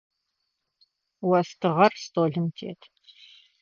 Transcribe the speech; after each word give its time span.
Остыгъэр 1.37 1.93
столым 2.03 2.45
тет. 2.57 2.79